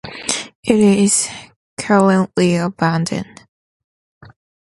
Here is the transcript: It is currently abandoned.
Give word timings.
It 0.63 0.77
is 0.79 1.29
currently 1.77 2.55
abandoned. 2.55 3.45